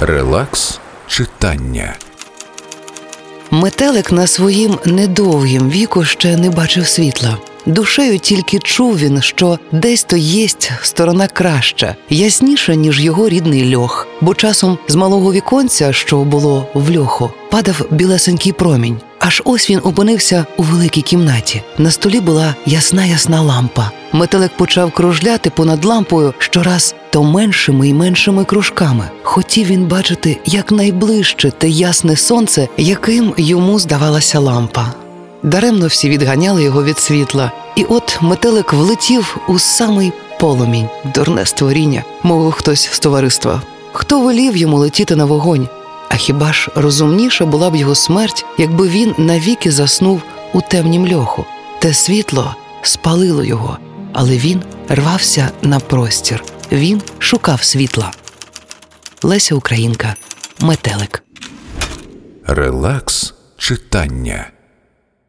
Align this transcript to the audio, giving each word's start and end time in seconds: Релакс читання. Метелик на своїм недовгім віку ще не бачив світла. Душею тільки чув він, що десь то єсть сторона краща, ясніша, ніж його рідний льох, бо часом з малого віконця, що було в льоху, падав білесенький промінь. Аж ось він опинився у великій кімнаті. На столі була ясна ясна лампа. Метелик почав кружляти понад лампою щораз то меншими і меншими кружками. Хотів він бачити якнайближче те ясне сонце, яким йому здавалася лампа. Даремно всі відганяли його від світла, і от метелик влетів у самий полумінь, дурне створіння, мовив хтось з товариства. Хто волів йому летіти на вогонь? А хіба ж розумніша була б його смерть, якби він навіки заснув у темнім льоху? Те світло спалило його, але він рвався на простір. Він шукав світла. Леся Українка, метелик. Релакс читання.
Релакс 0.00 0.80
читання. 1.06 1.94
Метелик 3.50 4.12
на 4.12 4.26
своїм 4.26 4.78
недовгім 4.84 5.70
віку 5.70 6.04
ще 6.04 6.36
не 6.36 6.50
бачив 6.50 6.86
світла. 6.86 7.36
Душею 7.66 8.18
тільки 8.18 8.58
чув 8.58 8.98
він, 8.98 9.22
що 9.22 9.58
десь 9.72 10.04
то 10.04 10.16
єсть 10.16 10.72
сторона 10.82 11.28
краща, 11.28 11.96
ясніша, 12.10 12.74
ніж 12.74 13.00
його 13.00 13.28
рідний 13.28 13.76
льох, 13.76 14.08
бо 14.20 14.34
часом 14.34 14.78
з 14.88 14.94
малого 14.94 15.32
віконця, 15.32 15.92
що 15.92 16.18
було 16.18 16.66
в 16.74 16.96
льоху, 16.98 17.30
падав 17.50 17.86
білесенький 17.90 18.52
промінь. 18.52 19.00
Аж 19.18 19.42
ось 19.44 19.70
він 19.70 19.80
опинився 19.84 20.46
у 20.56 20.62
великій 20.62 21.02
кімнаті. 21.02 21.62
На 21.78 21.90
столі 21.90 22.20
була 22.20 22.54
ясна 22.66 23.04
ясна 23.04 23.42
лампа. 23.42 23.90
Метелик 24.12 24.56
почав 24.56 24.92
кружляти 24.92 25.50
понад 25.50 25.84
лампою 25.84 26.34
щораз 26.38 26.94
то 27.10 27.22
меншими 27.22 27.88
і 27.88 27.94
меншими 27.94 28.44
кружками. 28.44 29.10
Хотів 29.22 29.66
він 29.66 29.84
бачити 29.84 30.38
якнайближче 30.44 31.50
те 31.50 31.68
ясне 31.68 32.16
сонце, 32.16 32.68
яким 32.76 33.34
йому 33.36 33.78
здавалася 33.78 34.38
лампа. 34.38 34.92
Даремно 35.42 35.86
всі 35.86 36.08
відганяли 36.08 36.62
його 36.62 36.84
від 36.84 36.98
світла, 36.98 37.52
і 37.76 37.84
от 37.84 38.18
метелик 38.20 38.72
влетів 38.72 39.36
у 39.48 39.58
самий 39.58 40.12
полумінь, 40.40 40.88
дурне 41.14 41.46
створіння, 41.46 42.04
мовив 42.22 42.52
хтось 42.52 42.88
з 42.92 42.98
товариства. 42.98 43.62
Хто 43.92 44.20
волів 44.20 44.56
йому 44.56 44.78
летіти 44.78 45.16
на 45.16 45.24
вогонь? 45.24 45.68
А 46.08 46.16
хіба 46.16 46.52
ж 46.52 46.70
розумніша 46.74 47.46
була 47.46 47.70
б 47.70 47.76
його 47.76 47.94
смерть, 47.94 48.44
якби 48.58 48.88
він 48.88 49.14
навіки 49.18 49.70
заснув 49.70 50.22
у 50.52 50.60
темнім 50.60 51.14
льоху? 51.14 51.44
Те 51.78 51.94
світло 51.94 52.56
спалило 52.82 53.44
його, 53.44 53.78
але 54.12 54.36
він 54.36 54.62
рвався 54.88 55.50
на 55.62 55.80
простір. 55.80 56.44
Він 56.72 57.02
шукав 57.18 57.62
світла. 57.62 58.12
Леся 59.22 59.54
Українка, 59.54 60.14
метелик. 60.60 61.22
Релакс 62.46 63.34
читання. 63.56 64.50